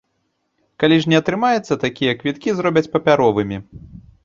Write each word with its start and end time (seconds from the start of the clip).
Калі 0.83 0.97
ж 1.03 1.11
не 1.13 1.17
атрымаецца, 1.23 1.77
такія 1.85 2.17
квіткі 2.23 2.57
зробяць 2.63 2.85
папяровымі. 2.97 3.63